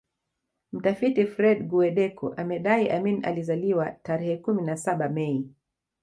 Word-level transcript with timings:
Mtafiti 0.73 1.25
Fred 1.25 1.67
Guweddeko 1.67 2.33
amedai 2.33 2.89
Amin 2.91 3.25
alizaliwa 3.25 3.91
tarehe 3.91 4.37
kumi 4.37 4.61
na 4.61 4.77
saba 4.77 5.09
Mei 5.09 5.49